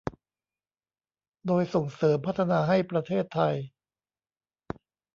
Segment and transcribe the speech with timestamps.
[1.47, 3.55] โดยส่งเสริมพัฒนาให้ประเทศไทย